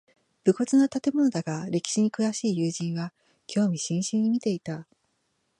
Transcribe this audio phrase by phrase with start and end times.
[0.45, 3.13] 無骨な建物だが歴史に詳しい友人は
[3.45, 4.87] 興味津々に見ていた